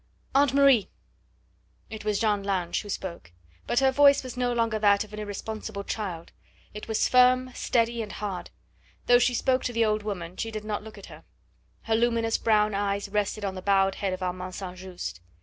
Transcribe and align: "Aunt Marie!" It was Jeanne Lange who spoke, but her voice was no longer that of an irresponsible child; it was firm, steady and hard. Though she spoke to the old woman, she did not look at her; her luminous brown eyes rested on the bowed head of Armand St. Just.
"Aunt 0.33 0.51
Marie!" 0.51 0.89
It 1.91 2.03
was 2.03 2.17
Jeanne 2.19 2.41
Lange 2.41 2.73
who 2.81 2.89
spoke, 2.89 3.31
but 3.67 3.81
her 3.81 3.91
voice 3.91 4.23
was 4.23 4.35
no 4.35 4.51
longer 4.51 4.79
that 4.79 5.03
of 5.03 5.13
an 5.13 5.19
irresponsible 5.19 5.83
child; 5.83 6.31
it 6.73 6.87
was 6.87 7.07
firm, 7.07 7.51
steady 7.53 8.01
and 8.01 8.13
hard. 8.13 8.49
Though 9.05 9.19
she 9.19 9.35
spoke 9.35 9.63
to 9.65 9.73
the 9.73 9.85
old 9.85 10.01
woman, 10.01 10.37
she 10.37 10.49
did 10.49 10.65
not 10.65 10.81
look 10.83 10.97
at 10.97 11.05
her; 11.05 11.23
her 11.83 11.93
luminous 11.95 12.39
brown 12.39 12.73
eyes 12.73 13.09
rested 13.09 13.45
on 13.45 13.53
the 13.53 13.61
bowed 13.61 13.93
head 13.93 14.11
of 14.11 14.23
Armand 14.23 14.55
St. 14.55 14.75
Just. 14.75 15.21